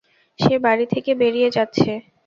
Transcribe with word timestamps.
সে 0.39 0.53
বাড়ি 0.65 0.85
থেকে 0.93 1.11
বেরিয়ে 1.21 1.49
যাচ্ছে। 1.51 1.91